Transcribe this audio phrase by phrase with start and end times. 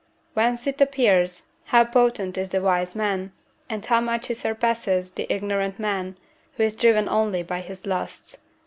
[0.33, 3.33] Whence it appears, how potent is the wise man,
[3.69, 6.17] and how much he surpasses the ignorant man,
[6.53, 8.39] who is driven only by his lusts.